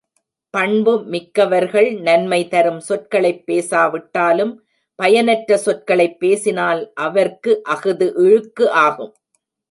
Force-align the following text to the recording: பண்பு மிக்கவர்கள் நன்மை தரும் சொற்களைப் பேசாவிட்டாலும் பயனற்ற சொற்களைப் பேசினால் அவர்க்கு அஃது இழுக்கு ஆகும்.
பண்பு 0.49 1.03
மிக்கவர்கள் 1.03 1.93
நன்மை 1.93 2.47
தரும் 2.47 2.79
சொற்களைப் 2.79 3.43
பேசாவிட்டாலும் 3.47 4.55
பயனற்ற 4.95 5.57
சொற்களைப் 5.57 6.19
பேசினால் 6.19 6.93
அவர்க்கு 6.93 7.61
அஃது 7.63 8.13
இழுக்கு 8.15 8.71
ஆகும். 8.71 9.13